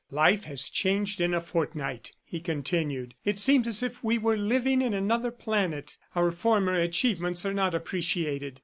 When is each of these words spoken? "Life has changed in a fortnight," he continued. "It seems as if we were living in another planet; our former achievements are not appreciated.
"Life 0.09 0.45
has 0.45 0.67
changed 0.67 1.21
in 1.21 1.31
a 1.31 1.39
fortnight," 1.39 2.11
he 2.23 2.39
continued. 2.39 3.13
"It 3.23 3.37
seems 3.37 3.67
as 3.67 3.83
if 3.83 4.03
we 4.03 4.17
were 4.17 4.35
living 4.35 4.81
in 4.81 4.95
another 4.95 5.29
planet; 5.29 5.95
our 6.15 6.31
former 6.31 6.73
achievements 6.73 7.45
are 7.45 7.53
not 7.53 7.75
appreciated. 7.75 8.59